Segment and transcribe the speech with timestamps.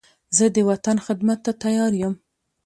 [0.37, 2.13] زه د وطن خدمت ته تیار یم.